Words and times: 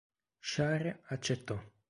Shar 0.39 1.03
accettò. 1.13 1.61